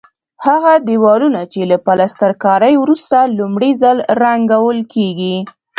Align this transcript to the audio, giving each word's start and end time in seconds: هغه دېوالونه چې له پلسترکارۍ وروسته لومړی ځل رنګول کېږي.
هغه 0.45 0.71
دېوالونه 0.87 1.41
چې 1.51 1.61
له 1.71 1.77
پلسترکارۍ 1.85 2.73
وروسته 2.79 3.17
لومړی 3.37 3.71
ځل 3.81 3.97
رنګول 4.23 4.79
کېږي. 4.93 5.35